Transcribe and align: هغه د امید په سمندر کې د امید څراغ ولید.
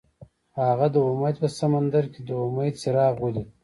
هغه 0.59 0.87
د 0.93 0.95
امید 1.09 1.35
په 1.41 1.47
سمندر 1.59 2.03
کې 2.13 2.21
د 2.27 2.29
امید 2.45 2.73
څراغ 2.81 3.13
ولید. 3.19 3.49